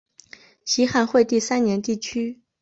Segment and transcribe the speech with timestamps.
[0.65, 2.41] 西汉惠帝三年地区。